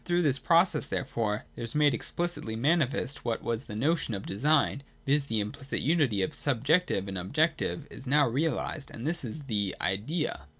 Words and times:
Through 0.03 0.23
this 0.23 0.39
process, 0.39 0.87
therefore, 0.87 1.45
there 1.53 1.63
is 1.63 1.75
made 1.75 1.93
explicitly 1.93 2.55
manifest 2.55 3.23
what 3.23 3.43
was 3.43 3.65
the 3.65 3.75
notion 3.75 4.15
of 4.15 4.25
design: 4.25 4.81
viz. 5.05 5.25
the 5.25 5.39
implicit 5.39 5.79
unity 5.81 6.23
of 6.23 6.33
subjective 6.33 7.07
and 7.07 7.19
objec 7.19 7.57
tive 7.57 7.85
is 7.91 8.07
now 8.07 8.27
realised. 8.27 8.89
And 8.89 9.05
this 9.05 9.23
is 9.23 9.43
the 9.43 9.75
Idea. 9.79 10.47